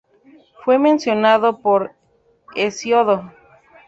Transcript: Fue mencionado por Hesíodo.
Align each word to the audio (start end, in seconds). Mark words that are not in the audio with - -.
Fue 0.65 0.79
mencionado 0.79 1.59
por 1.61 1.91
Hesíodo. 2.55 3.31